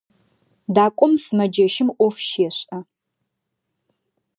Дакӏом 0.73 1.13
сымэджэщым 1.23 1.89
ӏоф 1.97 2.17
щешӏэ. 2.27 2.79